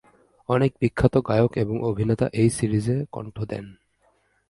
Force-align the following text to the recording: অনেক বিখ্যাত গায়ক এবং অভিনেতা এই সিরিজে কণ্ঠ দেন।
অনেক 0.49 0.71
বিখ্যাত 0.81 1.15
গায়ক 1.27 1.51
এবং 1.57 1.75
অভিনেতা 1.83 2.25
এই 2.33 2.49
সিরিজে 2.49 2.97
কণ্ঠ 3.11 3.35
দেন। 3.43 3.65